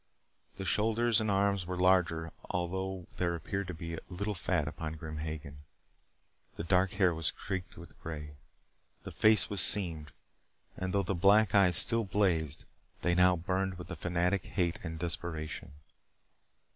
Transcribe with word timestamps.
The 0.57 0.65
shoulders 0.65 1.21
and 1.21 1.29
arms 1.29 1.67
were 1.67 1.77
larger 1.77 2.31
although 2.49 3.05
there 3.17 3.35
appeared 3.35 3.67
to 3.67 3.75
be 3.75 3.99
little 4.09 4.33
fat 4.33 4.67
upon 4.67 4.93
Grim 4.95 5.17
Hagen. 5.19 5.59
The 6.55 6.63
dark 6.63 6.93
hair 6.93 7.13
was 7.13 7.27
streaked 7.27 7.77
with 7.77 7.99
gray. 8.01 8.35
The 9.03 9.11
face 9.11 9.47
was 9.47 9.61
seamed, 9.61 10.11
and 10.75 10.91
though 10.91 11.03
the 11.03 11.13
black 11.13 11.53
eyes 11.53 11.77
still 11.77 12.03
blazed 12.03 12.65
they 13.03 13.13
now 13.13 13.35
burned 13.35 13.77
with 13.77 13.91
a 13.91 13.95
fanatic 13.95 14.47
hate 14.47 14.79
and 14.83 14.97
desperation. 14.97 15.73